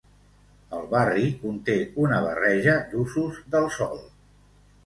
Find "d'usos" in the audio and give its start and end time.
2.95-3.39